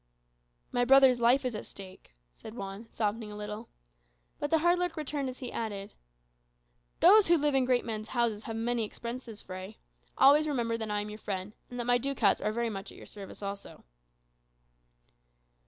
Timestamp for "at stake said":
1.53-2.55